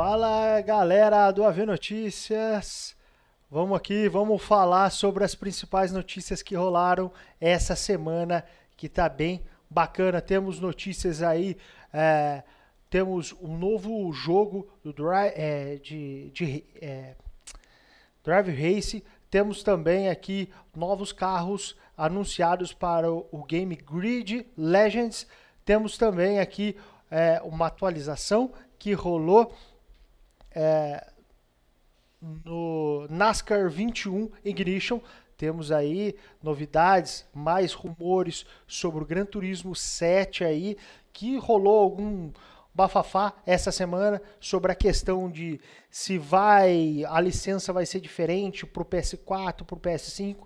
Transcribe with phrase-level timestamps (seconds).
[0.00, 2.94] Fala galera do AV Notícias,
[3.50, 7.10] vamos aqui, vamos falar sobre as principais notícias que rolaram
[7.40, 8.44] essa semana,
[8.76, 10.20] que tá bem bacana.
[10.20, 11.56] Temos notícias aí,
[11.92, 12.44] é,
[12.88, 17.16] temos um novo jogo do Drive, é, de, de é,
[18.22, 25.26] Drive Race, temos também aqui novos carros anunciados para o, o Game Grid Legends,
[25.64, 26.76] temos também aqui
[27.10, 29.52] é, uma atualização que rolou
[30.58, 31.06] é,
[32.20, 35.00] no NASCAR 21 Ignition.
[35.36, 40.76] Temos aí novidades, mais rumores sobre o Gran Turismo 7 aí,
[41.12, 42.32] que rolou algum
[42.74, 48.82] bafafá essa semana sobre a questão de se vai a licença vai ser diferente para
[48.82, 50.38] o PS4, para o PS5.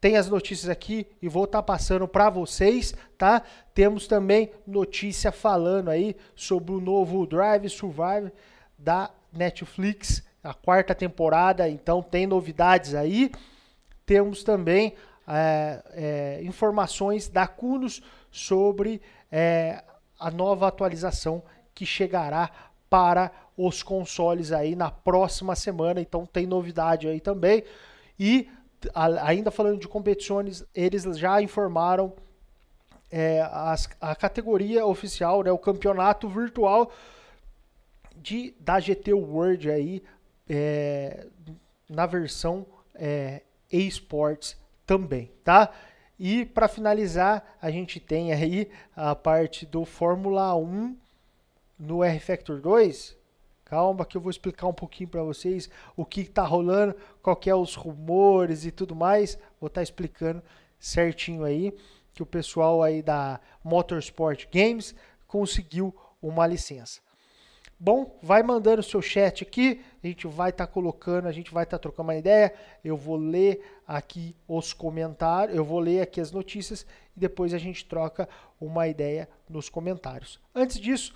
[0.00, 3.42] Tem as notícias aqui e vou estar tá passando para vocês, tá?
[3.72, 8.32] Temos também notícia falando aí sobre o novo Drive Survive
[8.76, 13.30] da Netflix, a quarta temporada, então tem novidades aí.
[14.04, 14.94] Temos também
[15.26, 19.82] é, é, informações da Cunos sobre é,
[20.18, 21.42] a nova atualização
[21.74, 22.50] que chegará
[22.88, 26.00] para os consoles aí na próxima semana.
[26.00, 27.64] Então tem novidade aí também.
[28.18, 28.48] E
[28.94, 32.12] a, ainda falando de competições, eles já informaram
[33.10, 36.90] é, as, a categoria oficial, né, o campeonato virtual
[38.26, 40.02] de, da GT World aí
[40.48, 41.28] é,
[41.88, 45.72] na versão é, eSports também, tá?
[46.18, 50.96] E para finalizar, a gente tem aí a parte do Fórmula 1
[51.78, 53.16] no R Factor 2.
[53.64, 57.48] Calma que eu vou explicar um pouquinho para vocês o que está rolando, qual que
[57.48, 59.38] é os rumores e tudo mais.
[59.60, 60.42] Vou estar tá explicando
[60.80, 61.72] certinho aí
[62.12, 64.96] que o pessoal aí da Motorsport Games
[65.28, 67.05] conseguiu uma licença.
[67.78, 71.52] Bom, vai mandando o seu chat aqui, a gente vai estar tá colocando, a gente
[71.52, 72.54] vai estar tá trocando uma ideia.
[72.82, 77.58] Eu vou ler aqui os comentários, eu vou ler aqui as notícias e depois a
[77.58, 78.26] gente troca
[78.58, 80.40] uma ideia nos comentários.
[80.54, 81.14] Antes disso,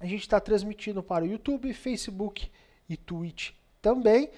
[0.00, 2.48] a gente está transmitindo para o YouTube, Facebook
[2.88, 3.50] e Twitch
[3.82, 4.30] também.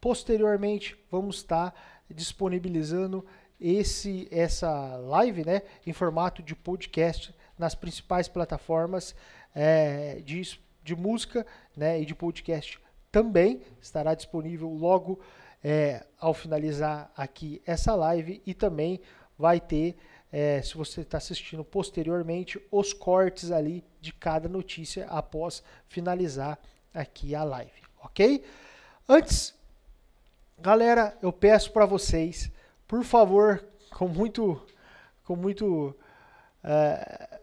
[0.00, 1.76] Posteriormente, vamos estar tá
[2.10, 3.24] disponibilizando
[3.60, 9.14] esse essa live, né, em formato de podcast nas principais plataformas
[9.54, 12.78] é, de de música né, e de podcast
[13.10, 15.18] também estará disponível logo
[15.62, 19.00] é, ao finalizar aqui essa live e também
[19.38, 19.96] vai ter,
[20.30, 26.58] é, se você está assistindo posteriormente, os cortes ali de cada notícia após finalizar
[26.92, 28.44] aqui a live, ok?
[29.08, 29.54] Antes,
[30.58, 32.50] galera, eu peço para vocês,
[32.86, 34.60] por favor, com muito,
[35.24, 35.96] com muito,
[36.62, 37.40] é,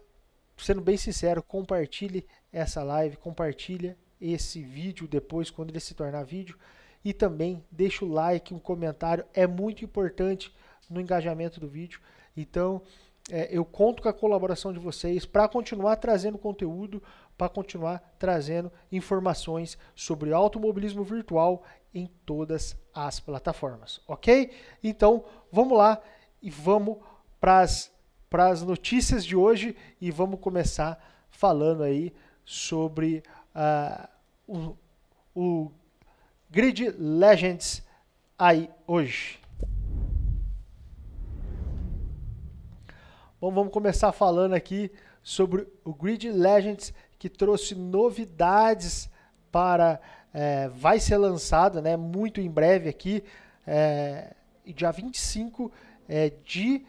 [0.62, 6.56] sendo bem sincero, compartilhe essa live, compartilha esse vídeo depois quando ele se tornar vídeo
[7.04, 10.54] e também deixa o like, um comentário, é muito importante
[10.88, 12.00] no engajamento do vídeo.
[12.36, 12.80] Então,
[13.30, 17.02] é, eu conto com a colaboração de vocês para continuar trazendo conteúdo,
[17.36, 24.50] para continuar trazendo informações sobre automobilismo virtual em todas as plataformas, ok?
[24.82, 26.00] Então, vamos lá
[26.40, 26.98] e vamos
[27.40, 27.91] para as
[28.62, 30.98] notícias de hoje e vamos começar
[31.28, 32.14] falando aí
[32.46, 33.22] sobre
[33.54, 34.08] uh,
[34.48, 34.76] o,
[35.34, 35.72] o
[36.50, 37.82] Grid Legends
[38.38, 39.38] aí hoje.
[43.38, 44.90] Bom, vamos começar falando aqui
[45.22, 49.10] sobre o Grid Legends que trouxe novidades
[49.50, 50.00] para
[50.32, 53.22] é, vai ser lançado, né, muito em breve aqui,
[53.66, 54.32] é,
[54.64, 55.70] dia 25
[56.08, 56.86] é, de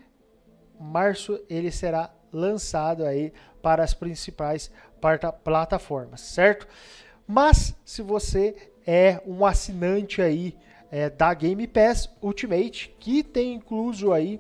[0.80, 4.72] março ele será lançado aí para as principais
[5.44, 6.68] plataformas, certo?
[7.28, 10.56] Mas se você é um assinante aí
[10.92, 14.40] é, da Game Pass Ultimate, que tem incluso aí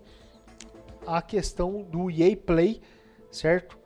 [1.05, 2.81] a questão do EA Play,
[3.31, 3.77] certo?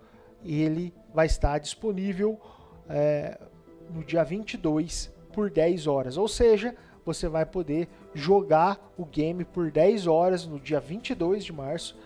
[0.44, 2.40] Ele vai estar disponível
[2.90, 3.40] é,
[3.90, 9.72] no dia 22 por 10 horas, ou seja, você vai poder jogar o game por
[9.72, 11.98] 10 horas no dia 22 de março,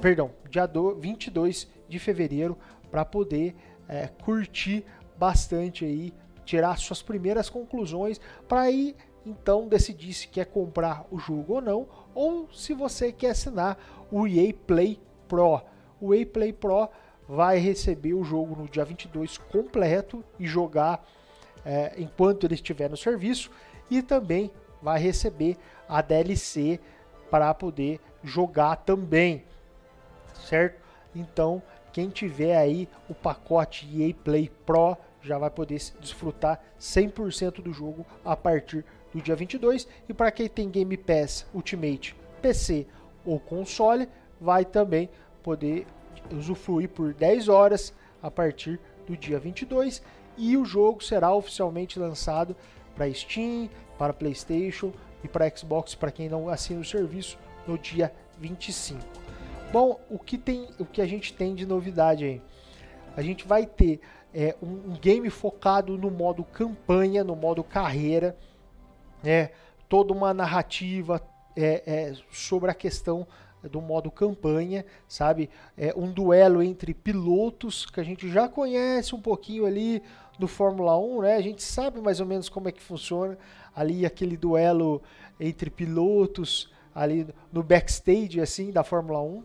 [0.00, 0.68] perdão, dia
[0.98, 2.56] 22 de fevereiro,
[2.90, 3.54] para poder
[3.88, 4.84] é, curtir
[5.16, 6.12] bastante aí,
[6.44, 11.88] tirar suas primeiras conclusões para aí então decidir se quer comprar o jogo ou não,
[12.14, 13.78] ou se você quer assinar
[14.10, 14.98] o EA Play
[15.28, 15.60] Pro.
[16.00, 16.88] O EA Play Pro
[17.28, 21.06] vai receber o jogo no dia 22 completo e jogar
[21.64, 23.50] é, enquanto ele estiver no serviço
[23.90, 24.50] e também
[24.82, 25.56] vai receber
[25.88, 26.80] a DLC
[27.30, 29.44] para poder jogar também,
[30.40, 30.80] certo?
[31.14, 37.72] Então quem tiver aí o pacote EA Play Pro já vai poder desfrutar 100% do
[37.72, 39.86] jogo a partir do dia 22.
[40.08, 42.86] E para quem tem Game Pass Ultimate PC
[43.24, 44.08] ou console,
[44.40, 45.10] vai também
[45.42, 45.86] poder
[46.32, 47.92] usufruir por 10 horas
[48.22, 50.02] a partir do dia 22
[50.36, 52.56] e o jogo será oficialmente lançado
[52.94, 54.92] para Steam, para PlayStation
[55.22, 59.19] e para Xbox para quem não assina o serviço no dia 25.
[59.72, 62.42] Bom, o que tem, o que a gente tem de novidade aí?
[63.16, 64.00] A gente vai ter
[64.34, 68.36] é, um, um, game focado no modo campanha, no modo carreira,
[69.22, 69.50] né?
[69.88, 71.22] Toda uma narrativa
[71.56, 73.26] é, é, sobre a questão
[73.62, 75.48] do modo campanha, sabe?
[75.76, 80.02] É um duelo entre pilotos que a gente já conhece um pouquinho ali
[80.36, 81.36] do Fórmula 1, né?
[81.36, 83.38] A gente sabe mais ou menos como é que funciona
[83.72, 85.00] ali aquele duelo
[85.38, 89.42] entre pilotos ali no backstage assim da Fórmula 1.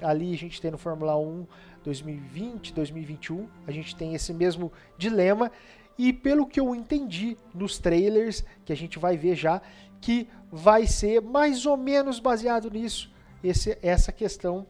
[0.00, 1.46] Ali a gente tem no Fórmula 1
[1.84, 5.50] 2020, 2021, a gente tem esse mesmo dilema
[5.98, 9.62] e pelo que eu entendi nos trailers que a gente vai ver já
[10.00, 13.12] que vai ser mais ou menos baseado nisso,
[13.42, 14.66] esse, essa questão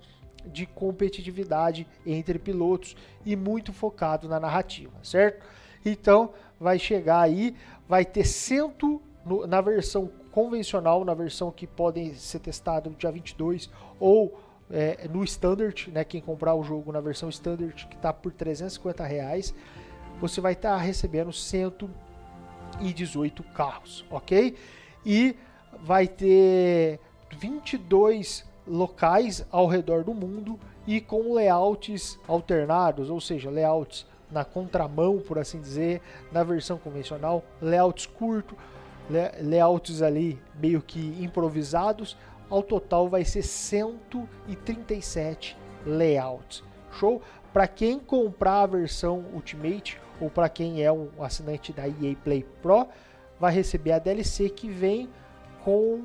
[0.46, 5.44] de competitividade entre pilotos e muito focado na narrativa, certo?
[5.84, 7.54] Então vai chegar aí,
[7.88, 13.10] vai ter cento no, na versão convencional, na versão que podem ser testadas no dia
[13.10, 14.38] 22 ou
[14.70, 16.04] é, no standard, né?
[16.04, 19.52] Quem comprar o jogo na versão standard que está por 350 reais,
[20.20, 24.56] você vai estar tá recebendo 118 carros, ok?
[25.04, 25.36] E
[25.82, 26.98] vai ter
[27.38, 35.18] 22 locais ao redor do mundo e com layouts alternados, ou seja, layouts na contramão,
[35.18, 36.00] por assim dizer,
[36.32, 38.56] na versão convencional, layouts curto,
[39.40, 42.16] layouts ali meio que improvisados,
[42.50, 46.62] ao total vai ser 137 layouts.
[46.92, 47.20] Show?
[47.52, 52.46] Para quem comprar a versão Ultimate ou para quem é um assinante da EA Play
[52.62, 52.86] Pro,
[53.38, 55.08] vai receber a DLC que vem
[55.64, 56.00] com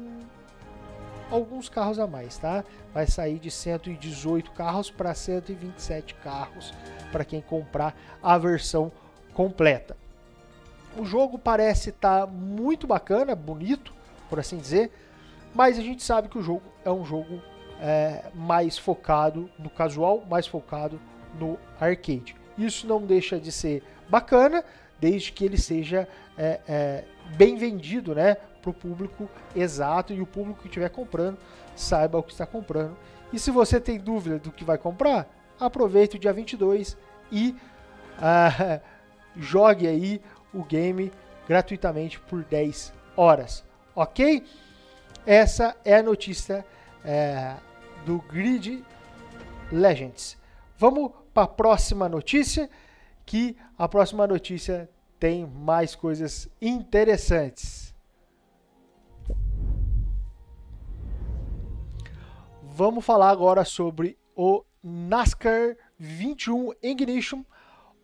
[1.30, 2.64] alguns carros a mais, tá?
[2.94, 6.74] Vai sair de 118 carros para 127 carros
[7.12, 8.92] para quem comprar a versão
[9.34, 9.96] completa.
[10.98, 13.94] O jogo parece estar tá muito bacana, bonito,
[14.30, 14.92] por assim dizer,
[15.54, 17.42] mas a gente sabe que o jogo é um jogo
[17.80, 21.00] é, mais focado no casual, mais focado
[21.40, 22.36] no arcade.
[22.58, 24.64] Isso não deixa de ser bacana,
[25.00, 26.08] desde que ele seja
[26.38, 27.04] é, é,
[27.36, 31.38] bem vendido né, para o público exato e o público que estiver comprando
[31.76, 32.96] saiba o que está comprando.
[33.34, 35.28] E se você tem dúvida do que vai comprar,
[35.60, 36.98] aproveite o dia 22
[37.32, 37.56] e
[38.18, 38.82] uh,
[39.36, 40.22] jogue aí
[40.54, 41.12] o game
[41.48, 43.64] gratuitamente por 10 horas,
[43.96, 44.44] ok?
[45.26, 46.66] Essa é a notícia
[47.06, 47.56] é,
[48.06, 48.84] do Grid
[49.72, 50.36] Legends.
[50.78, 52.68] Vamos para a próxima notícia,
[53.24, 54.90] que a próxima notícia
[55.20, 57.94] tem mais coisas interessantes.
[62.64, 67.44] Vamos falar agora sobre o NASCAR 21 Ignition,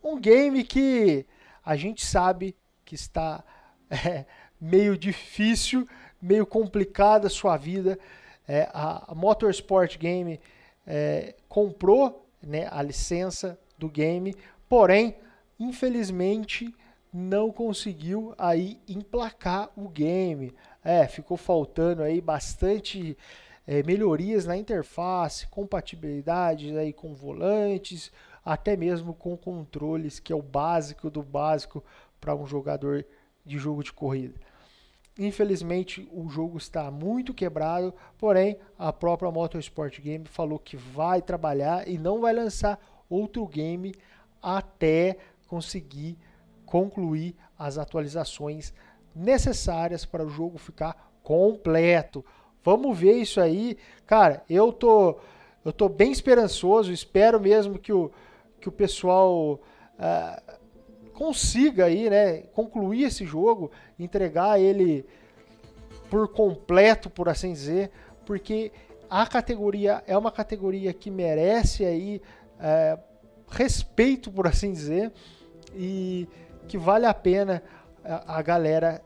[0.03, 1.25] um game que
[1.65, 2.55] a gente sabe
[2.85, 3.43] que está
[3.89, 4.25] é,
[4.61, 5.87] meio difícil,
[6.21, 7.97] meio complicada a sua vida.
[8.47, 10.39] É, a, Motorsport Game
[10.85, 14.35] é, comprou né, a licença do game,
[14.69, 15.15] porém,
[15.59, 16.73] infelizmente,
[17.13, 20.53] não conseguiu aí emplacar o game.
[20.83, 23.17] É, ficou faltando aí bastante
[23.65, 28.11] é, melhorias na interface, compatibilidade aí com volantes,
[28.45, 31.83] até mesmo com controles, que é o básico do básico
[32.19, 33.05] para um jogador
[33.45, 34.39] de jogo de corrida.
[35.19, 41.87] Infelizmente, o jogo está muito quebrado, porém, a própria Motorsport Game falou que vai trabalhar
[41.87, 43.95] e não vai lançar outro game
[44.41, 46.17] até conseguir
[46.65, 48.73] concluir as atualizações
[49.15, 52.23] necessárias para o jogo ficar completo.
[52.63, 53.77] Vamos ver isso aí.
[54.05, 55.17] Cara, eu tô,
[55.65, 56.91] eu tô bem esperançoso.
[56.91, 58.11] Espero mesmo que o,
[58.59, 60.57] que o pessoal uh,
[61.17, 65.03] consiga aí, né, concluir esse jogo, entregar ele
[66.11, 67.89] por completo, por assim dizer,
[68.23, 68.71] porque
[69.09, 72.21] a categoria é uma categoria que merece aí
[72.59, 73.01] uh,
[73.49, 75.11] respeito, por assim dizer,
[75.73, 76.29] e
[76.67, 77.63] que vale a pena
[78.05, 79.01] a, a galera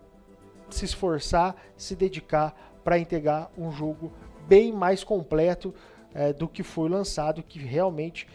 [0.69, 4.11] se esforçar, se dedicar para entregar um jogo
[4.49, 5.73] bem mais completo
[6.13, 8.27] é, do que foi lançado, que realmente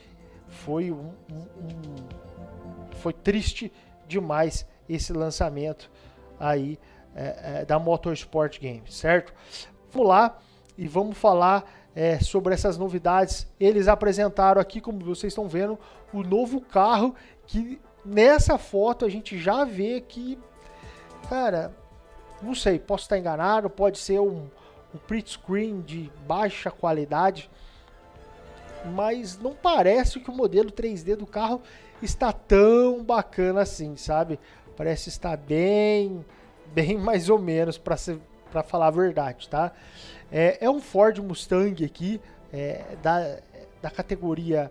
[0.48, 2.25] foi um, um, um,
[2.96, 3.72] foi triste
[4.08, 5.90] demais esse lançamento
[6.38, 6.78] aí
[7.14, 9.32] é, é, da Motorsport Games, certo?
[9.90, 10.38] Vamos lá
[10.76, 13.46] e vamos falar é, sobre essas novidades.
[13.58, 15.78] Eles apresentaram aqui, como vocês estão vendo,
[16.12, 17.14] o novo carro
[17.46, 20.38] que nessa foto a gente já vê que,
[21.28, 21.74] cara,
[22.42, 24.48] não sei, posso estar enganado, pode ser um,
[24.94, 27.50] um print screen de baixa qualidade,
[28.94, 31.62] mas não parece que o modelo 3D do carro
[32.02, 34.38] está tão bacana assim, sabe?
[34.76, 36.24] Parece estar bem,
[36.74, 37.96] bem mais ou menos para
[38.50, 39.72] para falar a verdade, tá?
[40.30, 42.20] É, é, um Ford Mustang aqui
[42.52, 43.38] é, da,
[43.82, 44.70] da categoria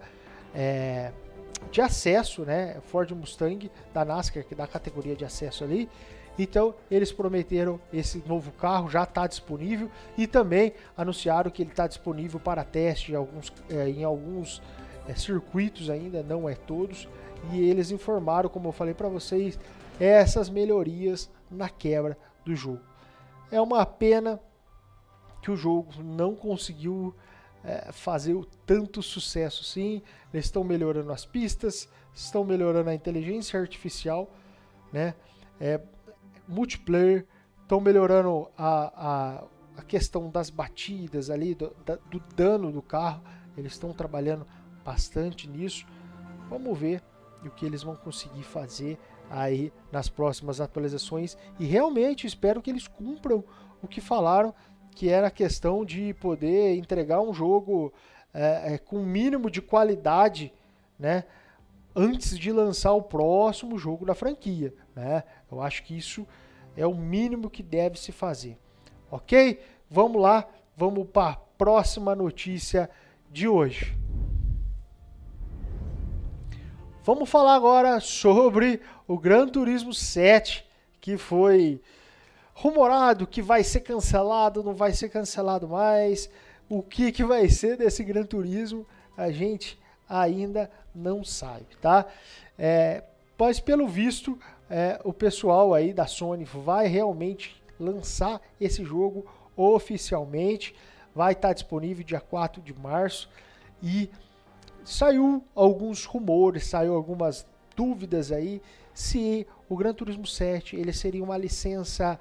[0.56, 1.12] é,
[1.72, 2.78] de acesso, né?
[2.88, 5.90] Ford Mustang da NASCAR que da categoria de acesso ali.
[6.38, 11.88] Então eles prometeram esse novo carro já está disponível e também anunciaram que ele está
[11.88, 14.64] disponível para teste em alguns, é, em alguns é,
[15.14, 17.08] circuitos ainda, não é todos.
[17.52, 19.60] E eles informaram, como eu falei para vocês,
[20.00, 22.82] essas melhorias na quebra do jogo.
[23.52, 24.40] É uma pena
[25.42, 27.14] que o jogo não conseguiu
[27.64, 30.02] é, fazer o tanto sucesso sim.
[30.34, 34.30] Eles estão melhorando as pistas, estão melhorando a inteligência artificial,
[34.92, 35.14] né?
[35.60, 35.80] É,
[36.48, 37.26] multiplayer,
[37.62, 39.44] estão melhorando a, a,
[39.78, 43.24] a, questão das batidas ali, do, da, do dano do carro.
[43.58, 44.46] Eles estão trabalhando
[44.86, 45.86] bastante nisso.
[46.48, 47.02] Vamos ver
[47.44, 48.98] o que eles vão conseguir fazer
[49.30, 53.44] aí nas próximas atualizações e realmente espero que eles cumpram
[53.82, 54.54] o que falaram
[54.96, 57.94] que era a questão de poder entregar um jogo
[58.34, 60.54] é, é, com mínimo de qualidade,
[60.98, 61.26] né,
[61.94, 65.24] antes de lançar o próximo jogo da franquia, né?
[65.52, 66.26] Eu acho que isso
[66.76, 68.58] é o mínimo que deve se fazer,
[69.12, 69.60] ok?
[69.90, 72.90] Vamos lá, vamos para a próxima notícia
[73.32, 74.05] de hoje.
[77.06, 80.66] Vamos falar agora sobre o Gran Turismo 7,
[81.00, 81.80] que foi
[82.52, 86.28] rumorado que vai ser cancelado, não vai ser cancelado mais.
[86.68, 92.08] O que, que vai ser desse Gran Turismo, a gente ainda não sabe, tá?
[92.58, 93.04] É,
[93.38, 94.36] mas pelo visto,
[94.68, 100.74] é, o pessoal aí da Sony vai realmente lançar esse jogo oficialmente.
[101.14, 103.30] Vai estar disponível dia 4 de março
[103.84, 104.10] e
[104.86, 108.62] saiu alguns rumores, saiu algumas dúvidas aí
[108.94, 112.18] se o Gran Turismo 7 ele seria uma licença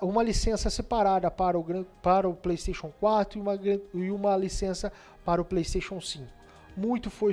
[0.00, 3.54] uma licença separada para o, para o PlayStation 4 e uma,
[3.94, 4.92] e uma licença
[5.24, 6.24] para o PlayStation 5.
[6.76, 7.32] Muito foi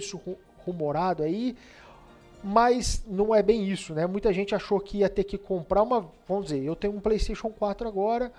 [0.66, 1.56] rumorado aí,
[2.44, 4.08] mas não é bem isso, né?
[4.08, 6.10] Muita gente achou que ia ter que comprar uma.
[6.28, 8.32] Vamos dizer, eu tenho um PlayStation 4 agora,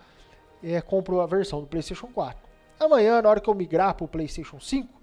[0.65, 2.37] é, compro a versão do PlayStation 4.
[2.81, 5.02] Amanhã, na hora que eu migrar para o PlayStation 5,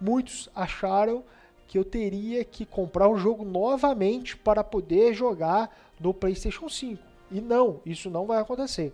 [0.00, 1.24] muitos acharam
[1.66, 7.00] que eu teria que comprar o jogo novamente para poder jogar no PlayStation 5.
[7.30, 8.92] E não, isso não vai acontecer.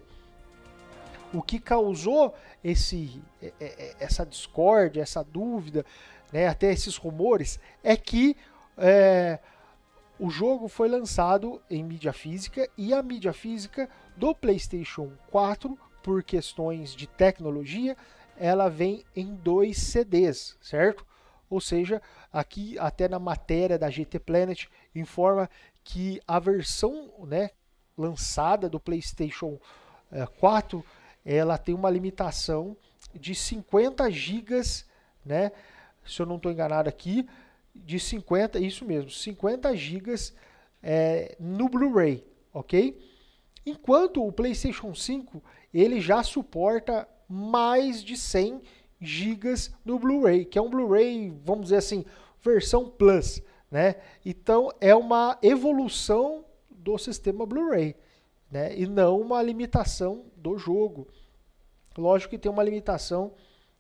[1.33, 5.87] O que causou esse, é, é, é, essa discórdia, essa dúvida,
[6.33, 8.37] né, até esses rumores, é que
[8.77, 9.39] é,
[10.19, 16.23] o jogo foi lançado em mídia física e a mídia física do PlayStation 4, por
[16.23, 17.97] questões de tecnologia,
[18.39, 21.07] ela vem em dois CDs, certo?
[21.49, 22.03] Ou seja,
[22.33, 25.49] aqui até na matéria da GT Planet informa
[25.85, 27.51] que a versão né,
[27.97, 29.59] lançada do PlayStation
[30.39, 30.85] 4
[31.25, 32.77] eh, ela tem uma limitação
[33.15, 34.63] de 50 GB,
[35.25, 35.53] né?
[36.05, 37.29] Se eu não estou enganado aqui,
[37.75, 40.15] de 50, isso mesmo, 50 GB
[40.83, 42.99] é, no Blu-ray, ok?
[43.65, 45.43] Enquanto o PlayStation 5
[45.75, 48.63] ele já suporta mais de 100
[49.01, 49.55] GB
[49.85, 52.05] no Blu-ray, que é um Blu-ray, vamos dizer assim,
[52.43, 53.97] versão Plus, né?
[54.25, 57.97] Então é uma evolução do sistema Blu-ray,
[58.51, 58.77] né?
[58.79, 61.09] E não uma limitação do jogo.
[61.97, 63.33] Lógico que tem uma limitação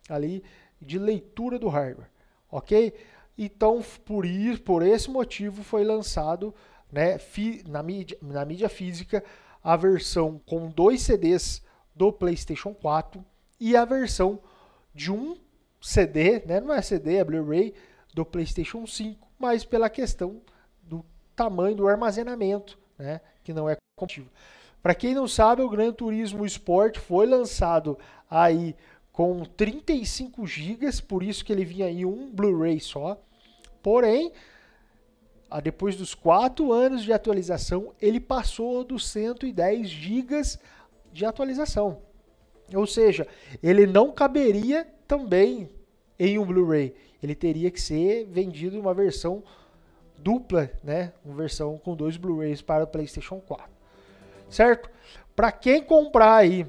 [0.08, 0.42] ali
[0.80, 2.10] de leitura do hardware,
[2.50, 2.92] ok?
[3.38, 6.54] Então por isso, por esse motivo foi lançado,
[6.90, 7.18] né,
[7.66, 9.22] na mídia, na mídia física
[9.62, 11.62] a versão com dois CDs
[11.94, 13.24] do PlayStation 4
[13.58, 14.40] e a versão
[14.94, 15.36] de um
[15.80, 17.74] CD, né, não é CD, é Blu-ray
[18.14, 20.40] do PlayStation 5, mas pela questão
[20.82, 24.30] do tamanho do armazenamento, né, que não é compatível.
[24.82, 27.98] Para quem não sabe, o Gran Turismo Sport foi lançado
[28.30, 28.76] aí
[29.12, 33.20] com 35 GB, por isso que ele vinha em um Blu-ray só.
[33.82, 34.32] Porém,
[35.62, 40.42] depois dos 4 anos de atualização, ele passou dos 110 GB
[41.12, 42.02] de atualização.
[42.74, 43.26] Ou seja,
[43.62, 45.68] ele não caberia também
[46.18, 46.94] em um Blu-ray.
[47.22, 49.42] Ele teria que ser vendido em uma versão
[50.18, 51.12] dupla, né?
[51.24, 53.66] Uma versão com dois Blu-rays para o PlayStation 4.
[54.50, 54.90] Certo?
[55.34, 56.66] Para quem comprar aí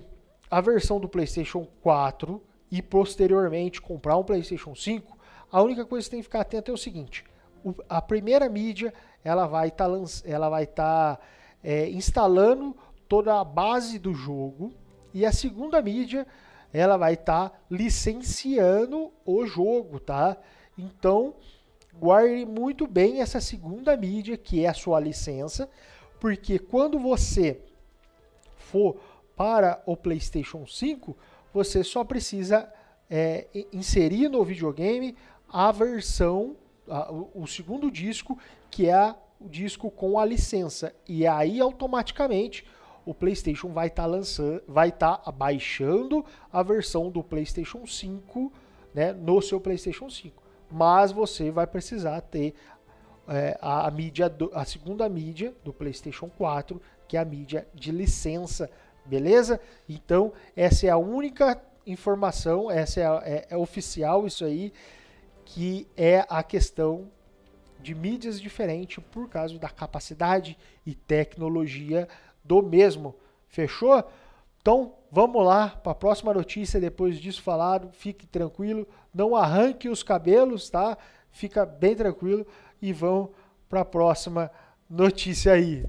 [0.49, 5.17] a versão do PlayStation 4 e posteriormente comprar um PlayStation 5,
[5.51, 7.23] a única coisa que tem que ficar atento é o seguinte:
[7.87, 11.23] a primeira mídia ela vai estar tá, ela vai estar tá,
[11.63, 12.75] é, instalando
[13.07, 14.73] toda a base do jogo
[15.13, 16.25] e a segunda mídia
[16.73, 20.37] ela vai estar tá licenciando o jogo, tá?
[20.77, 21.35] Então
[21.93, 25.69] guarde muito bem essa segunda mídia que é a sua licença,
[26.19, 27.59] porque quando você
[28.55, 28.97] for
[29.35, 31.15] para o PlayStation 5,
[31.53, 32.71] você só precisa
[33.09, 35.15] é, inserir no videogame
[35.47, 36.55] a versão,
[36.87, 38.37] a, o, o segundo disco,
[38.69, 40.93] que é o disco com a licença.
[41.07, 42.65] E aí automaticamente
[43.07, 48.51] o PlayStation vai estar tá lançando, vai estar tá baixando a versão do PlayStation 5,
[48.93, 50.43] né, no seu PlayStation 5.
[50.69, 52.53] Mas você vai precisar ter
[53.25, 57.65] é, a, a mídia, do, a segunda mídia do PlayStation 4, que é a mídia
[57.73, 58.69] de licença,
[59.05, 59.57] beleza?
[59.87, 64.73] Então essa é a única informação, essa é, é, é oficial isso aí,
[65.45, 67.09] que é a questão
[67.79, 72.05] de mídias diferentes por causa da capacidade e tecnologia
[72.47, 73.15] do mesmo.
[73.47, 74.03] Fechou?
[74.61, 77.89] Então, vamos lá para a próxima notícia depois disso falado.
[77.91, 80.97] Fique tranquilo, não arranque os cabelos, tá?
[81.31, 82.45] Fica bem tranquilo
[82.81, 83.29] e vão
[83.69, 84.49] para a próxima
[84.89, 85.85] notícia aí.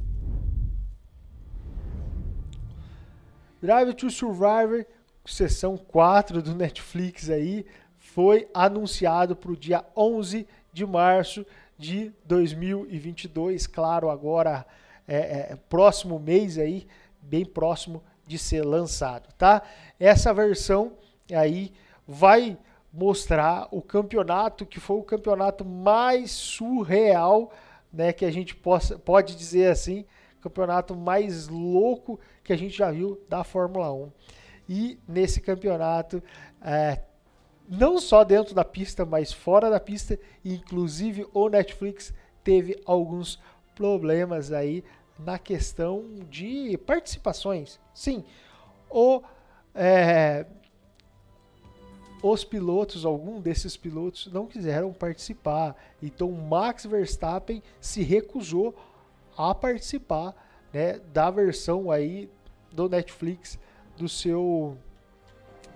[3.61, 4.85] Drive to Survivor
[5.25, 7.67] sessão 4 do Netflix aí
[7.99, 11.45] foi anunciado para o dia 11 de março
[11.77, 13.67] de 2022.
[13.67, 14.65] Claro, agora
[15.09, 16.87] é, é, próximo mês aí,
[17.23, 19.63] bem próximo de ser lançado, tá?
[19.99, 20.93] Essa versão
[21.35, 21.73] aí
[22.07, 22.59] vai
[22.93, 27.51] mostrar o campeonato que foi o campeonato mais surreal,
[27.93, 30.05] né, que a gente possa, pode dizer assim,
[30.41, 34.13] campeonato mais louco que a gente já viu da Fórmula 1.
[34.69, 36.23] E nesse campeonato,
[36.63, 37.01] é,
[37.69, 42.13] não só dentro da pista, mas fora da pista, inclusive o Netflix
[42.45, 43.41] teve alguns
[43.75, 44.83] problemas aí
[45.19, 47.81] na questão de participações.
[47.93, 48.25] Sim,
[48.91, 49.23] o,
[49.75, 50.47] é,
[52.23, 55.77] os pilotos, algum desses pilotos não quiseram participar.
[56.03, 58.75] Então Max Verstappen se recusou
[59.37, 60.35] a participar
[60.73, 62.31] né, da versão aí
[62.73, 63.59] do Netflix
[63.97, 64.77] do seu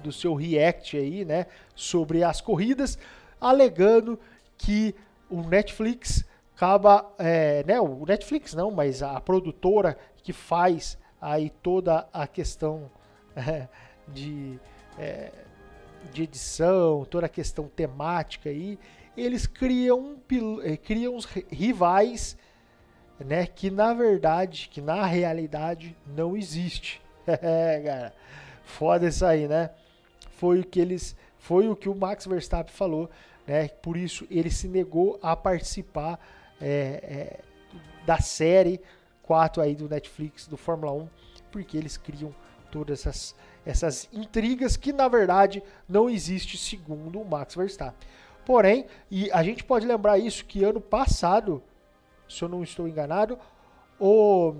[0.02, 2.98] do seu react aí, né, sobre as corridas,
[3.40, 4.18] alegando
[4.58, 4.96] que
[5.30, 6.24] o Netflix
[6.54, 12.90] acaba, é, né, o Netflix não, mas a produtora que faz aí toda a questão
[13.36, 13.68] é,
[14.08, 14.58] de,
[14.98, 15.30] é,
[16.12, 18.78] de edição, toda a questão temática aí,
[19.16, 20.16] eles criam,
[20.62, 22.36] é, criam os rivais,
[23.18, 27.00] né, que na verdade, que na realidade não existe.
[27.24, 28.12] É, cara.
[28.64, 29.70] Foda isso aí, né?
[30.32, 31.14] Foi o que eles.
[31.38, 33.08] Foi o que o Max Verstappen falou,
[33.46, 33.68] né?
[33.68, 36.18] Por isso ele se negou a participar
[36.62, 37.40] é, é,
[38.06, 38.80] da série
[39.22, 41.08] 4 aí do Netflix, do Fórmula 1,
[41.50, 42.34] porque eles criam
[42.70, 43.34] todas essas,
[43.66, 48.08] essas intrigas que na verdade não existe segundo o Max Verstappen.
[48.46, 51.62] Porém, e a gente pode lembrar isso que ano passado,
[52.28, 53.38] se eu não estou enganado,
[54.00, 54.54] o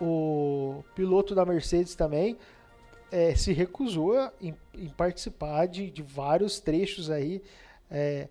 [0.00, 2.36] o piloto da Mercedes também
[3.10, 7.40] é, se recusou em, em participar de, de, vários trechos aí
[7.90, 8.28] é,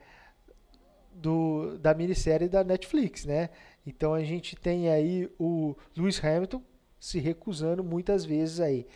[1.16, 3.50] do, da minissérie da Netflix, né?
[3.86, 6.62] Então a gente tem aí o Lewis Hamilton
[7.00, 8.88] se recusando muitas vezes aí.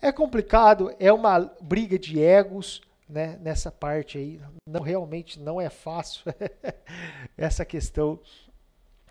[0.00, 4.40] É complicado, é uma briga de egos, né, nessa parte aí.
[4.68, 6.24] Não realmente não é fácil
[7.36, 8.20] essa questão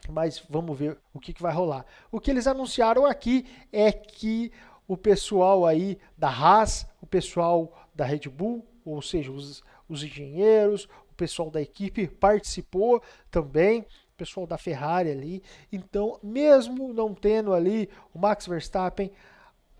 [0.09, 1.85] mas vamos ver o que, que vai rolar.
[2.11, 4.51] O que eles anunciaram aqui é que
[4.87, 10.87] o pessoal aí da Haas, o pessoal da Red Bull, ou seja, os, os engenheiros,
[11.15, 13.01] pessoal da equipe participou
[13.31, 15.43] também, o pessoal da Ferrari ali.
[15.71, 19.11] Então, mesmo não tendo ali o Max Verstappen,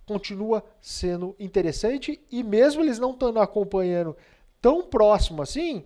[0.05, 4.15] continua sendo interessante e mesmo eles não estando acompanhando
[4.61, 5.83] tão próximo assim,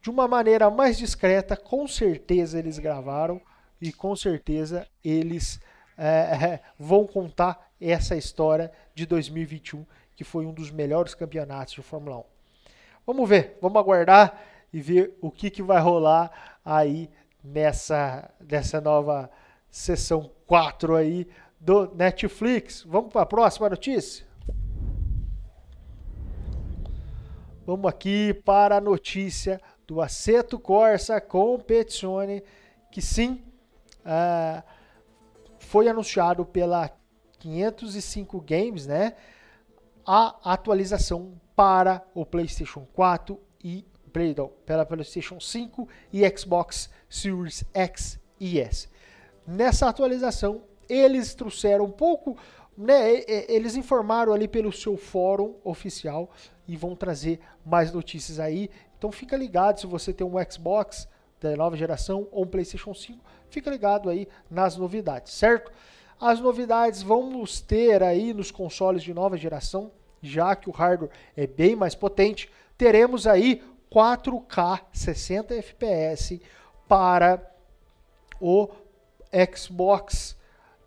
[0.00, 3.40] de uma maneira mais discreta, com certeza eles gravaram
[3.80, 5.60] e com certeza eles
[5.96, 9.84] é, vão contar essa história de 2021,
[10.16, 12.39] que foi um dos melhores campeonatos de Fórmula 1.
[13.12, 14.40] Vamos ver, vamos aguardar
[14.72, 16.30] e ver o que, que vai rolar
[16.64, 17.10] aí
[17.42, 19.28] nessa, nessa nova
[19.68, 21.26] sessão 4 aí
[21.58, 22.84] do Netflix.
[22.84, 24.24] Vamos para a próxima notícia?
[27.66, 32.44] Vamos aqui para a notícia do Assetto Corsa Competizione,
[32.92, 33.42] que sim,
[34.02, 34.62] uh,
[35.58, 36.88] foi anunciado pela
[37.40, 39.16] 505 Games, né?
[40.06, 48.18] A atualização para o PlayStation 4 e perdão, pela PlayStation 5 e Xbox Series X
[48.40, 48.88] e S.
[49.46, 52.34] Nessa atualização, eles trouxeram um pouco,
[52.74, 56.30] né, eles informaram ali pelo seu fórum oficial
[56.66, 58.70] e vão trazer mais notícias aí.
[58.96, 61.06] Então fica ligado se você tem um Xbox
[61.38, 65.70] da nova geração ou um PlayStation 5, fica ligado aí nas novidades, certo?
[66.18, 71.46] As novidades vamos ter aí nos consoles de nova geração, já que o hardware é
[71.46, 76.40] bem mais potente, teremos aí 4K 60 FPS
[76.88, 77.40] para
[78.40, 78.68] o
[79.56, 80.36] Xbox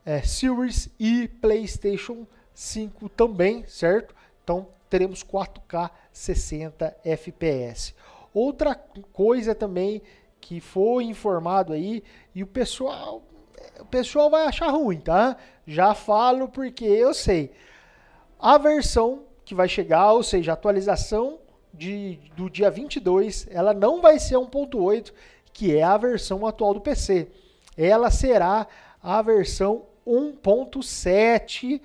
[0.05, 4.15] é, Series e PlayStation 5 também, certo?
[4.43, 7.93] Então teremos 4K 60 FPS.
[8.33, 10.01] Outra coisa também
[10.39, 12.03] que foi informado aí
[12.35, 13.23] e o pessoal
[13.79, 15.37] o pessoal vai achar ruim, tá?
[15.65, 17.51] Já falo porque eu sei.
[18.43, 21.39] A versão que vai chegar, ou seja, a atualização
[21.73, 25.13] de, do dia 22, ela não vai ser 1.8,
[25.53, 27.29] que é a versão atual do PC.
[27.77, 28.67] Ela será
[29.01, 31.79] a versão 1.7,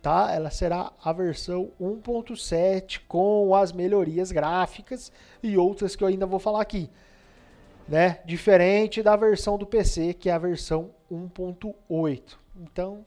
[0.00, 0.32] tá?
[0.32, 5.10] Ela será a versão 1.7 com as melhorias gráficas
[5.42, 6.88] e outras que eu ainda vou falar aqui
[7.88, 8.20] né?
[8.24, 12.36] Diferente da versão do PC, que é a versão 1.8.
[12.54, 13.04] Então,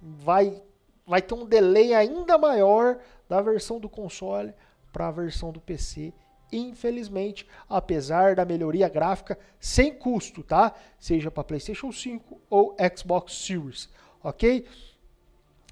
[0.00, 0.62] vai
[1.06, 4.54] vai ter um delay ainda maior da versão do console
[4.92, 6.12] para a versão do PC.
[6.52, 10.72] Infelizmente, apesar da melhoria gráfica sem custo, tá?
[10.98, 13.88] Seja para PlayStation 5 ou Xbox Series,
[14.22, 14.66] ok?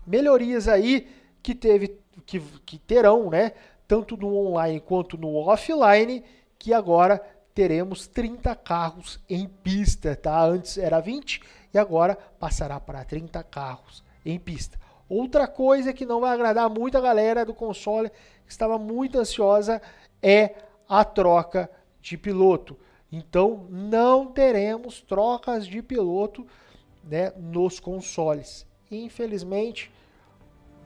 [0.06, 1.08] Melhorias aí
[1.42, 3.52] que teve, que, que terão, né?
[3.86, 6.24] Tanto no online quanto no offline,
[6.58, 7.20] que agora
[7.54, 10.42] teremos 30 carros em pista, tá?
[10.42, 11.42] Antes era 20
[11.72, 14.81] e agora passará para 30 carros em pista.
[15.14, 18.08] Outra coisa que não vai agradar muito a galera do console,
[18.46, 19.82] que estava muito ansiosa,
[20.22, 20.54] é
[20.88, 21.70] a troca
[22.00, 22.78] de piloto.
[23.12, 26.46] Então não teremos trocas de piloto
[27.04, 28.66] né, nos consoles.
[28.90, 29.92] Infelizmente,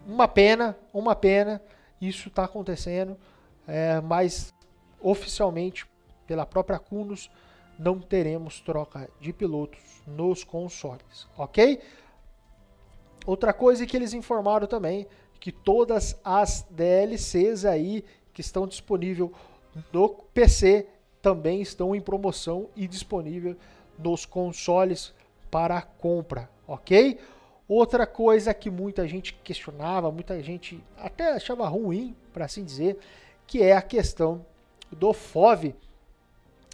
[0.04, 1.62] uma pena, uma pena,
[2.00, 3.16] isso está acontecendo,
[3.64, 4.52] é, mas
[5.00, 5.86] oficialmente
[6.26, 7.30] pela própria Cunos,
[7.78, 11.80] não teremos troca de pilotos nos consoles, ok?
[13.26, 15.06] Outra coisa que eles informaram também,
[15.40, 19.30] que todas as DLCs aí que estão disponíveis
[19.92, 20.86] no PC
[21.20, 23.56] também estão em promoção e disponível
[23.98, 25.12] nos consoles
[25.50, 27.18] para compra, ok?
[27.68, 32.98] Outra coisa que muita gente questionava, muita gente até achava ruim, para assim dizer,
[33.46, 34.46] que é a questão
[34.92, 35.74] do FOV,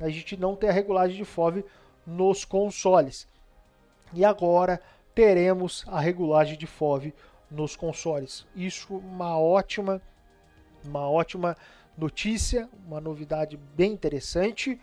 [0.01, 1.65] a gente não tem a regulagem de FOV
[2.07, 3.27] nos consoles.
[4.13, 4.83] E agora
[5.15, 7.13] teremos a regulagem de FOV
[7.51, 8.47] nos consoles.
[8.57, 10.01] Isso uma ótima,
[10.85, 11.57] uma ótima
[11.97, 14.81] notícia, uma novidade bem interessante,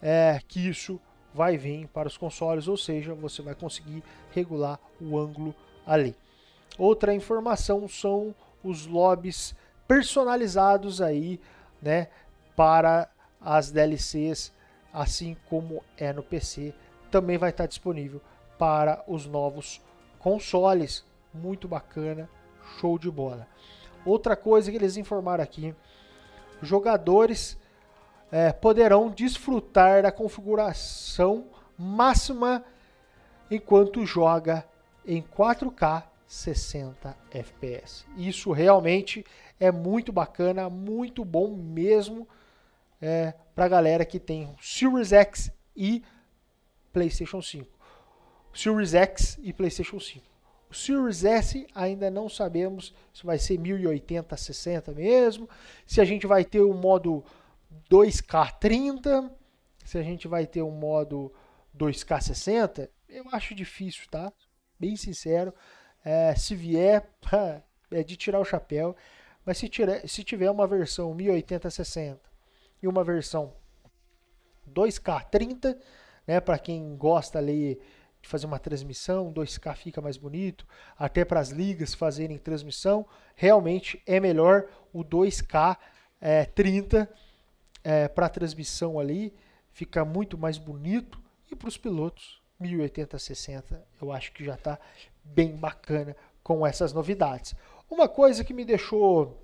[0.00, 1.00] é que isso
[1.32, 6.14] vai vir para os consoles, ou seja, você vai conseguir regular o ângulo ali.
[6.78, 9.54] Outra informação são os lobbies
[9.88, 11.40] personalizados aí,
[11.82, 12.08] né,
[12.56, 13.08] para
[13.40, 14.52] as DLCs,
[14.92, 16.72] assim como é no PC,
[17.10, 18.20] também vai estar disponível
[18.64, 19.82] para os novos
[20.18, 21.04] consoles.
[21.34, 22.30] Muito bacana,
[22.78, 23.46] show de bola.
[24.06, 25.74] Outra coisa que eles informaram aqui:
[26.62, 27.58] jogadores
[28.32, 31.44] é, poderão desfrutar da configuração
[31.76, 32.64] máxima
[33.50, 34.66] enquanto joga
[35.04, 38.06] em 4K 60 FPS.
[38.16, 39.26] Isso realmente
[39.60, 42.26] é muito bacana, muito bom mesmo
[42.98, 46.02] é, para a galera que tem Series X e
[46.94, 47.73] PlayStation 5.
[48.54, 50.24] Series X e PlayStation 5.
[50.70, 55.48] O Series S ainda não sabemos se vai ser 1080 60 mesmo,
[55.86, 57.24] se a gente vai ter o um modo
[57.90, 59.30] 2K30,
[59.84, 61.32] se a gente vai ter um modo
[61.76, 64.32] 2K60, eu acho difícil, tá?
[64.78, 65.54] Bem sincero.
[66.04, 67.08] É, se vier,
[67.90, 68.96] é de tirar o chapéu.
[69.44, 72.18] Mas se, tiver, se tiver uma versão 1080-60
[72.82, 73.52] e uma versão
[74.72, 75.76] 2K30,
[76.26, 77.80] né, para quem gosta ali
[78.24, 80.66] de fazer uma transmissão, 2K fica mais bonito,
[80.98, 83.06] até para as ligas fazerem transmissão,
[83.36, 85.76] realmente é melhor o 2K
[86.20, 87.08] é, 30
[87.84, 89.34] é, para transmissão ali,
[89.72, 94.78] fica muito mais bonito e para os pilotos 1080 60 eu acho que já está
[95.22, 97.54] bem bacana com essas novidades.
[97.90, 99.38] Uma coisa que me deixou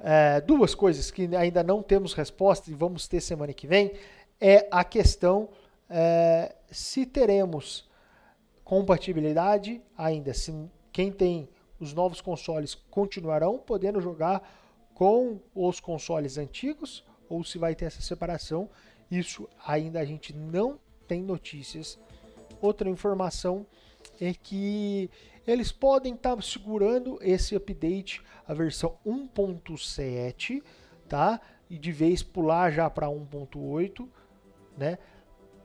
[0.00, 3.92] é, duas coisas que ainda não temos resposta e vamos ter semana que vem
[4.40, 5.48] é a questão
[5.94, 7.86] é, se teremos
[8.64, 10.52] compatibilidade ainda, se
[10.90, 14.42] quem tem os novos consoles continuarão podendo jogar
[14.94, 18.70] com os consoles antigos ou se vai ter essa separação.
[19.10, 21.98] Isso ainda a gente não tem notícias.
[22.60, 23.66] Outra informação
[24.20, 25.10] é que
[25.46, 30.62] eles podem estar tá segurando esse update, a versão 1.7,
[31.08, 31.40] tá?
[31.68, 34.08] E de vez pular já para 1.8,
[34.78, 34.98] né?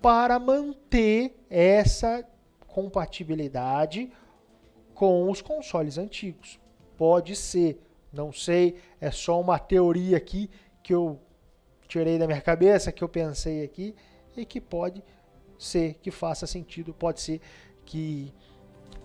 [0.01, 2.23] Para manter essa
[2.67, 4.11] compatibilidade
[4.93, 6.59] com os consoles antigos.
[6.97, 7.79] Pode ser,
[8.11, 10.49] não sei, é só uma teoria aqui
[10.81, 11.19] que eu
[11.87, 13.95] tirei da minha cabeça, que eu pensei aqui
[14.35, 15.03] e que pode
[15.57, 17.41] ser que faça sentido, pode ser
[17.85, 18.33] que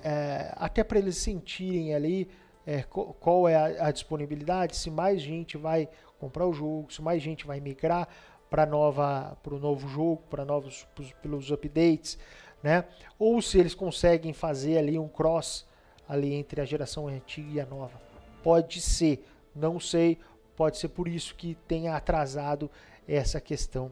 [0.02, 2.28] é, até para eles sentirem ali
[2.66, 7.22] é, qual é a, a, disponibilidade, se mais gente vai comprar o jogo, se mais
[7.22, 8.08] gente vai migrar
[8.52, 10.86] para nova para o novo jogo, para novos
[11.22, 12.18] pelos updates,
[12.62, 12.84] né?
[13.18, 15.66] Ou se eles conseguem fazer ali um cross
[16.06, 17.98] ali entre a geração antiga e a nova.
[18.42, 20.18] Pode ser, não sei,
[20.54, 22.70] pode ser por isso que tenha atrasado
[23.08, 23.90] essa questão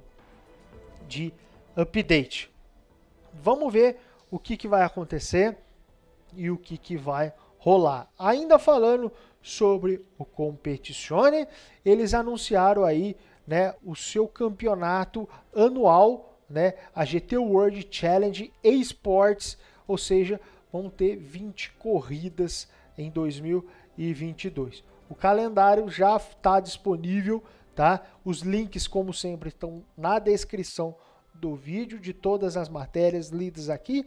[1.09, 1.33] de
[1.75, 2.51] update.
[3.33, 3.97] Vamos ver
[4.31, 5.57] o que, que vai acontecer
[6.35, 8.11] e o que, que vai rolar.
[8.19, 11.49] Ainda falando sobre o Competizione,
[11.83, 13.17] eles anunciaram aí
[13.51, 19.59] né, o seu campeonato anual, né, a GT World Challenge Esports,
[19.89, 20.41] ou seja,
[20.73, 24.85] vão ter 20 corridas em 2022.
[25.09, 27.43] O calendário já está disponível,
[27.75, 28.01] tá?
[28.25, 30.95] Os links, como sempre, estão na descrição
[31.35, 34.07] do vídeo de todas as matérias lidas aqui,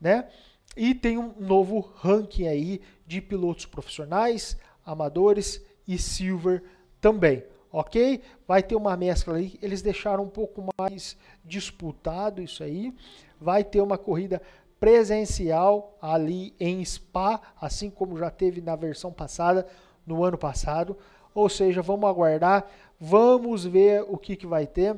[0.00, 0.30] né?
[0.74, 6.62] E tem um novo ranking aí de pilotos profissionais, amadores e silver
[7.02, 8.20] também, ok?
[8.46, 12.94] Vai ter uma mescla aí, eles deixaram um pouco mais disputado isso aí.
[13.40, 14.42] Vai ter uma corrida
[14.80, 19.66] presencial ali em Spa, assim como já teve na versão passada,
[20.06, 20.96] no ano passado.
[21.34, 22.66] Ou seja, vamos aguardar,
[22.98, 24.96] vamos ver o que, que vai ter.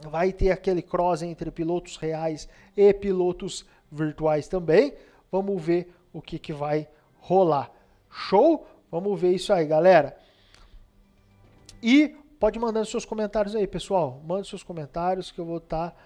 [0.00, 4.94] Vai ter aquele cross entre pilotos reais e pilotos virtuais também.
[5.30, 6.88] Vamos ver o que, que vai
[7.20, 7.70] rolar.
[8.10, 8.66] Show?
[8.90, 10.16] Vamos ver isso aí, galera.
[11.82, 14.22] E pode mandar seus comentários aí, pessoal.
[14.24, 15.96] Manda seus comentários que eu vou estar tá,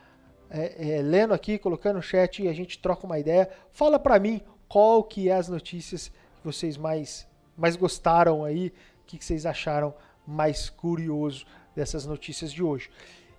[0.48, 3.50] é, é, lendo aqui, colocando no chat e a gente troca uma ideia.
[3.72, 8.68] Fala para mim qual que é as notícias que vocês mais, mais gostaram aí,
[9.02, 9.94] o que, que vocês acharam
[10.26, 12.90] mais curioso dessas notícias de hoje.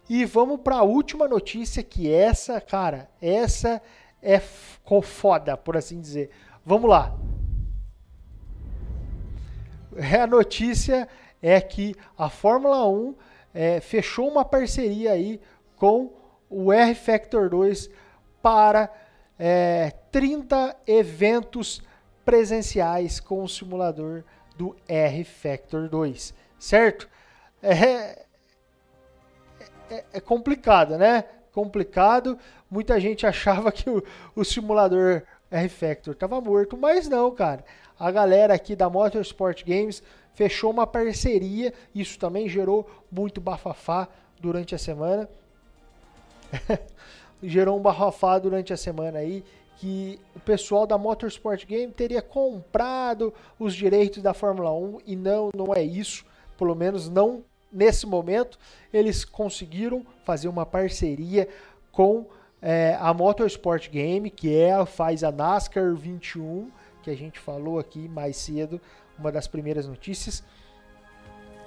[0.10, 3.82] E vamos para a última notícia, que essa, cara, essa
[4.22, 6.30] é foda, por assim dizer.
[6.66, 7.18] Vamos lá.
[9.96, 11.10] É, a notícia
[11.42, 13.16] é que a Fórmula 1
[13.54, 15.40] é, fechou uma parceria aí
[15.76, 16.12] com
[16.50, 17.90] o R Factor 2
[18.42, 18.92] para
[19.38, 21.82] é, 30 eventos
[22.26, 24.24] presenciais com o simulador
[24.58, 27.08] do R Factor 2, certo?
[27.62, 28.26] É,
[29.90, 31.24] é, é complicado, né?
[31.52, 32.38] Complicado.
[32.70, 34.04] Muita gente achava que o,
[34.36, 37.64] o simulador R-Factor estava morto, mas não, cara.
[38.00, 44.08] A galera aqui da Motorsport Games fechou uma parceria, isso também gerou muito bafafá
[44.40, 45.28] durante a semana.
[47.42, 49.44] gerou um bafafá durante a semana aí
[49.78, 55.50] que o pessoal da Motorsport Game teria comprado os direitos da Fórmula 1 e não,
[55.56, 56.26] não é isso,
[56.58, 58.58] pelo menos não nesse momento.
[58.92, 61.48] Eles conseguiram fazer uma parceria
[61.92, 62.26] com
[62.62, 66.72] é, a Motorsport Game, que é faz a NASCAR 21,
[67.04, 68.82] que a gente falou aqui mais cedo,
[69.18, 70.44] uma das primeiras notícias,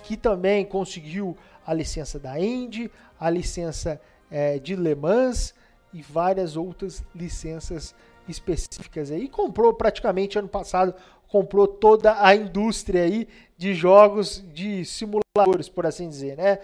[0.03, 4.00] que também conseguiu a licença da Indy, a licença
[4.31, 5.55] é, de Le Mans
[5.92, 7.94] e várias outras licenças
[8.29, 9.29] específicas aí.
[9.29, 10.94] Comprou praticamente ano passado,
[11.29, 16.59] comprou toda a indústria aí de jogos de simuladores, por assim dizer, né?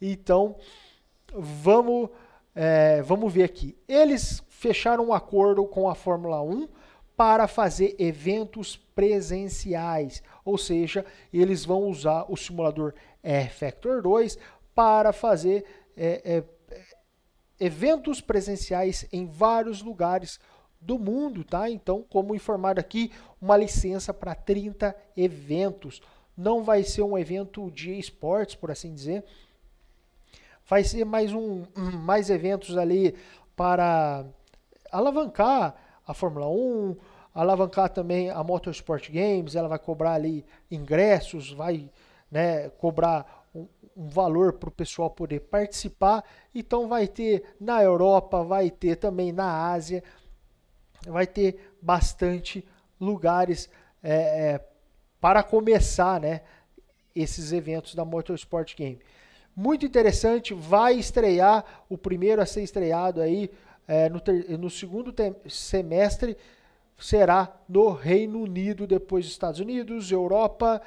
[0.00, 0.56] Então,
[1.32, 2.10] vamos
[2.60, 3.78] é, vamos ver aqui.
[3.86, 6.68] Eles fecharam um acordo com a Fórmula 1
[7.16, 14.36] para fazer eventos presenciais, ou seja, eles vão usar o simulador R Factor 2
[14.74, 15.64] para fazer
[15.96, 16.44] é, é,
[17.60, 20.40] eventos presenciais em vários lugares
[20.80, 21.70] do mundo, tá?
[21.70, 26.02] Então, como informado aqui, uma licença para 30 eventos.
[26.36, 29.24] Não vai ser um evento de esportes, por assim dizer,
[30.68, 31.64] vai ser mais um
[32.04, 33.14] mais eventos ali
[33.56, 34.24] para
[34.92, 35.74] alavancar
[36.06, 36.96] a Fórmula 1,
[37.34, 41.90] alavancar também a Motorsport Games, ela vai cobrar ali ingressos, vai
[42.30, 46.24] né, cobrar um, um valor para o pessoal poder participar.
[46.54, 50.02] Então vai ter na Europa, vai ter também na Ásia,
[51.06, 52.64] vai ter bastante
[53.00, 53.68] lugares
[54.02, 54.68] é, é,
[55.20, 56.42] para começar né,
[57.14, 58.98] esses eventos da Motorsport Game.
[59.58, 60.54] Muito interessante.
[60.54, 63.50] Vai estrear o primeiro a ser estreado aí
[63.88, 64.22] é, no,
[64.56, 65.12] no, segundo
[65.48, 66.36] semestre.
[66.96, 70.80] Será no Reino Unido, depois Estados Unidos, Europa,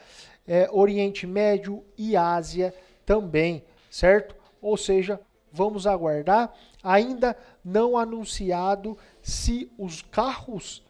[0.48, 2.74] é, Oriente Médio e Ásia
[3.06, 4.36] também, certo?
[4.62, 5.20] Ou seja,
[5.52, 6.54] vamos aguardar.
[6.82, 10.82] Ainda não anunciado se os carros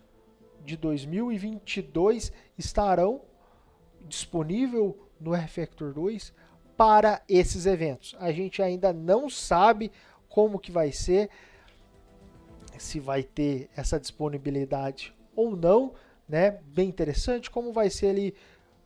[0.64, 3.22] de 2022 estarão
[4.08, 6.32] disponível no R-Factor 2
[6.82, 8.16] para esses eventos.
[8.20, 9.92] A gente ainda não sabe
[10.28, 11.30] como que vai ser,
[12.76, 15.94] se vai ter essa disponibilidade ou não,
[16.28, 16.60] né?
[16.66, 18.36] Bem interessante como vai ser ali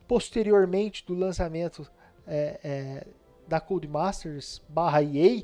[0.06, 1.90] posteriormente do lançamento
[2.26, 3.06] é, é,
[3.48, 5.42] da Codemasters barra EA,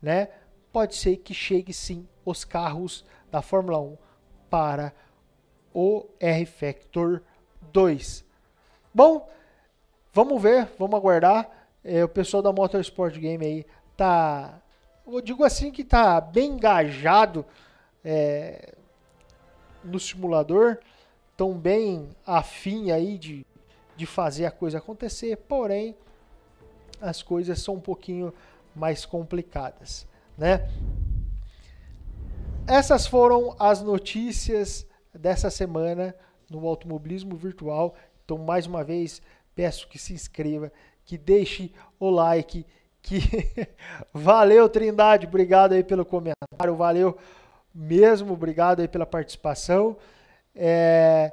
[0.00, 0.28] né?
[0.72, 3.98] Pode ser que chegue sim os carros da Fórmula 1
[4.48, 4.94] para
[5.74, 7.20] o R-Factor
[7.70, 8.24] 2.
[8.94, 9.30] Bom,
[10.14, 11.59] vamos ver, vamos aguardar.
[11.82, 13.66] É, o pessoal da Motorsport Game aí
[13.96, 14.60] tá,
[15.06, 17.44] eu digo assim que tá bem engajado
[18.04, 18.74] é,
[19.82, 20.78] no simulador,
[21.36, 23.46] tão bem afim aí de,
[23.96, 25.96] de fazer a coisa acontecer, porém
[27.00, 28.32] as coisas são um pouquinho
[28.74, 30.70] mais complicadas, né?
[32.66, 36.14] Essas foram as notícias dessa semana
[36.48, 37.94] no automobilismo virtual.
[38.24, 39.20] Então, mais uma vez,
[39.56, 40.72] peço que se inscreva,
[41.10, 42.64] que deixe o like,
[43.02, 43.18] que
[44.14, 47.18] valeu Trindade, obrigado aí pelo comentário, valeu
[47.74, 49.96] mesmo, obrigado aí pela participação.
[50.54, 51.32] É...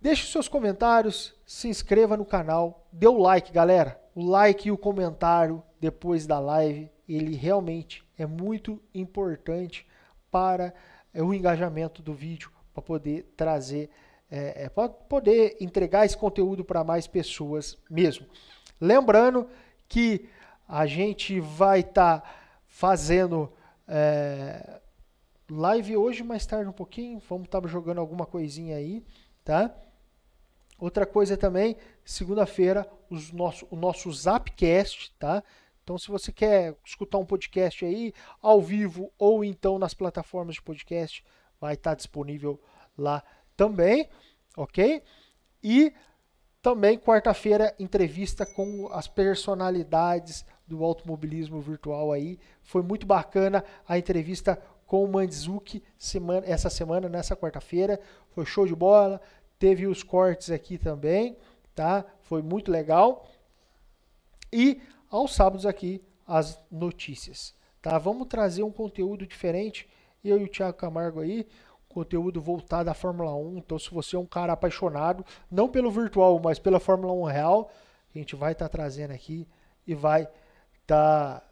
[0.00, 4.00] Deixe seus comentários, se inscreva no canal, dê o like, galera.
[4.16, 9.86] O like e o comentário depois da live, ele realmente é muito importante
[10.28, 10.74] para
[11.14, 13.90] o engajamento do vídeo, para poder trazer,
[14.28, 18.26] é, é, para poder entregar esse conteúdo para mais pessoas mesmo.
[18.82, 19.48] Lembrando
[19.88, 20.28] que
[20.66, 22.34] a gente vai estar tá
[22.66, 23.52] fazendo
[23.86, 24.80] é,
[25.48, 29.06] live hoje mais tarde um pouquinho, vamos estar tá jogando alguma coisinha aí,
[29.44, 29.72] tá?
[30.80, 32.84] Outra coisa também, segunda-feira,
[33.32, 35.44] nosso, o nosso Zapcast, tá?
[35.84, 40.62] Então, se você quer escutar um podcast aí, ao vivo ou então nas plataformas de
[40.62, 41.24] podcast,
[41.60, 42.60] vai estar disponível
[42.98, 43.22] lá
[43.56, 44.08] também,
[44.56, 45.04] ok?
[45.62, 45.94] E
[46.62, 52.38] também quarta-feira entrevista com as personalidades do automobilismo virtual aí.
[52.62, 58.00] Foi muito bacana a entrevista com o Mandzuki semana, essa semana, nessa quarta-feira.
[58.30, 59.20] Foi show de bola.
[59.58, 61.36] Teve os cortes aqui também,
[61.74, 62.04] tá?
[62.22, 63.28] Foi muito legal.
[64.52, 67.98] E aos sábados aqui as notícias, tá?
[67.98, 69.88] Vamos trazer um conteúdo diferente.
[70.24, 71.46] Eu e o Thiago Camargo aí,
[71.92, 73.58] conteúdo voltado à Fórmula 1.
[73.58, 77.70] Então, se você é um cara apaixonado, não pelo virtual, mas pela Fórmula 1 real,
[78.14, 79.46] a gente vai estar tá trazendo aqui
[79.86, 81.42] e vai estar tá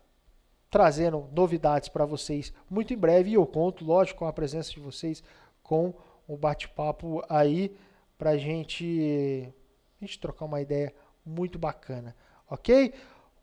[0.70, 3.30] trazendo novidades para vocês muito em breve.
[3.30, 5.22] E eu conto, lógico, com a presença de vocês,
[5.62, 5.92] com
[6.26, 7.76] o bate-papo aí,
[8.16, 9.52] para gente,
[10.00, 12.14] a gente trocar uma ideia muito bacana,
[12.48, 12.94] ok?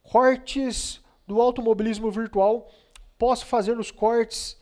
[0.04, 2.70] Cortes do automobilismo virtual.
[3.18, 4.58] Posso fazer os cortes.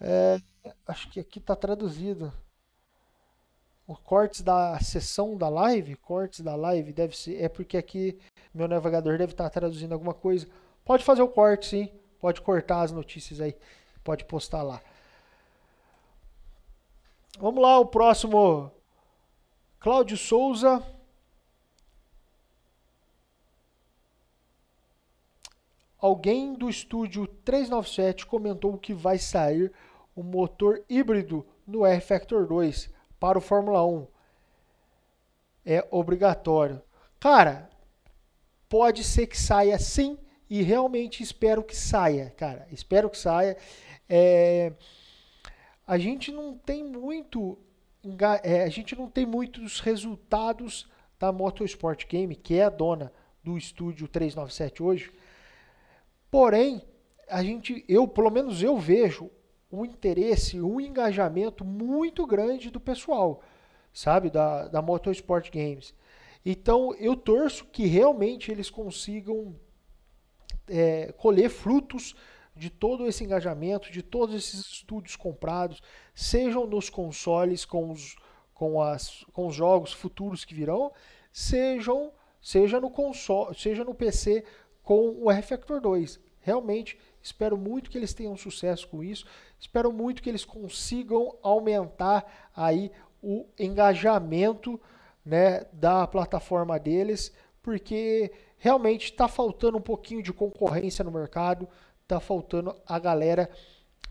[0.00, 0.40] É,
[0.86, 2.32] acho que aqui está traduzido.
[3.86, 7.42] Os cortes da sessão da live, cortes da live, deve ser.
[7.42, 8.18] É porque aqui
[8.52, 10.48] meu navegador deve estar tá traduzindo alguma coisa.
[10.84, 11.92] Pode fazer o corte, sim.
[12.20, 13.56] Pode cortar as notícias aí.
[14.02, 14.82] Pode postar lá.
[17.38, 18.72] Vamos lá, o próximo.
[19.78, 20.82] Cláudio Souza.
[26.00, 29.72] Alguém do estúdio 397 comentou que vai sair
[30.18, 34.04] o motor híbrido no R-Factor 2 para o Fórmula 1.
[35.64, 36.82] É obrigatório.
[37.20, 37.70] Cara,
[38.68, 40.18] pode ser que saia sim
[40.50, 42.66] e realmente espero que saia, cara.
[42.72, 43.56] Espero que saia.
[44.08, 44.72] É,
[45.86, 47.56] a gente não tem muito,
[48.42, 53.12] é, a gente não tem muitos resultados da Motorsport Game, que é a dona
[53.44, 55.12] do estúdio 397 hoje.
[56.28, 56.82] Porém,
[57.28, 59.30] a gente, eu, pelo menos eu vejo
[59.70, 63.42] um interesse, um engajamento muito grande do pessoal,
[63.92, 65.94] sabe, da, da Motorsport Games.
[66.44, 69.54] Então eu torço que realmente eles consigam
[70.66, 72.14] é, colher frutos
[72.54, 75.80] de todo esse engajamento, de todos esses estúdios comprados,
[76.14, 78.16] sejam nos consoles com os,
[78.52, 80.92] com as, com os jogos futuros que virão,
[81.32, 84.44] sejam seja no console, seja no PC
[84.82, 86.18] com o R-Factor 2.
[86.40, 89.26] Realmente espero muito que eles tenham sucesso com isso.
[89.58, 92.90] Espero muito que eles consigam aumentar aí
[93.22, 94.80] o engajamento
[95.24, 97.32] né, da plataforma deles,
[97.62, 101.68] porque realmente está faltando um pouquinho de concorrência no mercado,
[102.02, 103.50] está faltando a galera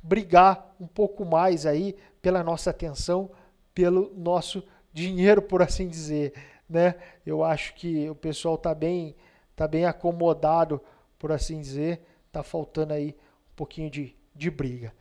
[0.04, 3.32] brigar um pouco mais aí pela nossa atenção,
[3.74, 6.34] pelo nosso dinheiro, por assim dizer,
[6.70, 6.96] né?
[7.26, 9.16] Eu acho que o pessoal está bem,
[9.56, 10.82] tá bem acomodado,
[11.18, 13.16] por assim dizer, está faltando aí
[13.52, 14.94] um pouquinho de, de briga.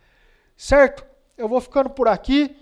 [0.57, 1.05] Certo?
[1.37, 2.55] Eu vou ficando por aqui.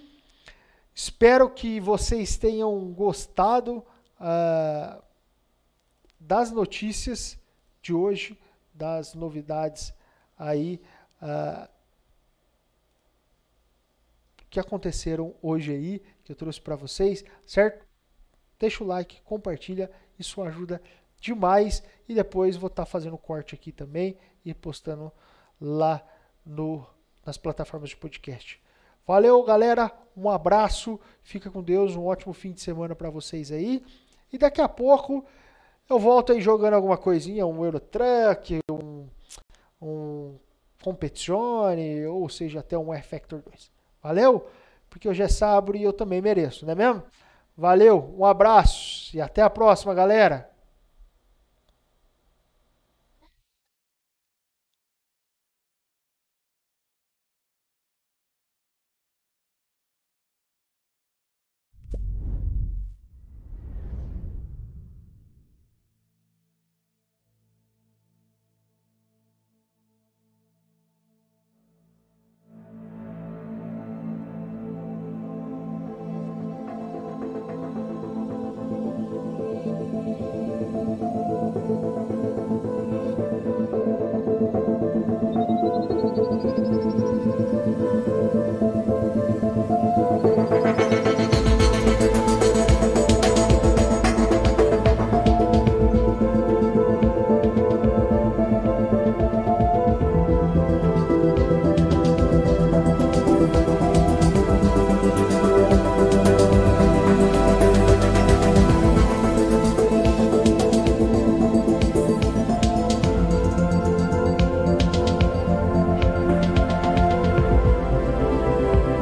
[0.94, 3.78] Espero que vocês tenham gostado
[4.20, 5.02] uh,
[6.20, 7.40] das notícias
[7.82, 8.38] de hoje,
[8.74, 9.94] das novidades
[10.38, 10.82] aí
[11.22, 11.70] uh,
[14.50, 17.86] que aconteceram hoje aí, que eu trouxe para vocês, certo?
[18.60, 20.82] Deixa o like, compartilha, isso ajuda
[21.20, 21.84] demais.
[22.08, 25.12] E depois vou estar tá fazendo corte aqui também e postando
[25.60, 26.06] lá
[26.46, 26.88] no,
[27.26, 28.62] nas plataformas de podcast.
[29.08, 29.92] Valeu, galera.
[30.16, 31.00] Um abraço.
[31.24, 31.96] Fica com Deus.
[31.96, 33.84] Um ótimo fim de semana para vocês aí.
[34.32, 35.26] E daqui a pouco
[35.90, 39.08] eu volto aí jogando alguma coisinha, um Eurotruck, um,
[39.82, 40.36] um
[40.84, 43.72] Competizione, ou seja, até um R-Factor 2.
[44.02, 44.48] Valeu?
[44.90, 47.04] Porque hoje é sábado e eu também mereço, não é mesmo?
[47.58, 50.50] Valeu, um abraço e até a próxima, galera.